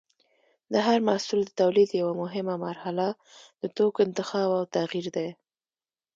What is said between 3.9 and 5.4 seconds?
انتخاب او تغیر دی.